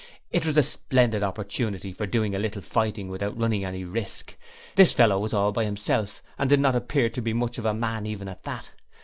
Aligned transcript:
It 0.31 0.47
was 0.47 0.57
a 0.57 0.63
splendid 0.63 1.21
opportunity 1.21 1.95
of 1.99 2.09
doing 2.09 2.33
a 2.33 2.39
little 2.39 2.63
fighting 2.63 3.07
without 3.07 3.37
running 3.37 3.63
any 3.63 3.83
risks. 3.83 4.33
This 4.75 4.93
fellow 4.93 5.19
was 5.19 5.31
all 5.31 5.51
by 5.51 5.63
himself, 5.63 6.23
and 6.39 6.49
did 6.49 6.59
not 6.59 6.75
appear 6.75 7.11
to 7.11 7.21
be 7.21 7.33
much 7.33 7.59
of 7.59 7.67
a 7.67 7.73
man 7.75 8.07
even 8.07 8.27
at 8.27 8.41
that. 8.41 8.71